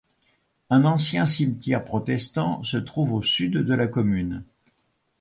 Un 0.71 0.83
ancien 0.83 1.27
cimetière 1.27 1.85
protestant 1.85 2.63
se 2.63 2.77
trouve 2.77 3.13
au 3.13 3.21
sud 3.21 3.57
de 3.59 3.73
la 3.75 3.85
commune. 3.85 4.43